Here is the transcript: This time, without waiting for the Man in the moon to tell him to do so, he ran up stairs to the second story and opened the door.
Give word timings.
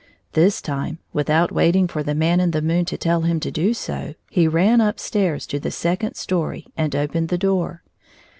This 0.31 0.63
time, 0.63 0.97
without 1.13 1.51
waiting 1.51 1.87
for 1.87 2.01
the 2.01 2.15
Man 2.15 2.39
in 2.39 2.49
the 2.49 2.61
moon 2.63 2.85
to 2.85 2.97
tell 2.97 3.21
him 3.21 3.39
to 3.41 3.51
do 3.51 3.71
so, 3.71 4.15
he 4.31 4.47
ran 4.47 4.81
up 4.81 4.99
stairs 4.99 5.45
to 5.45 5.59
the 5.59 5.69
second 5.69 6.15
story 6.15 6.65
and 6.75 6.95
opened 6.95 7.29
the 7.29 7.37
door. 7.37 7.83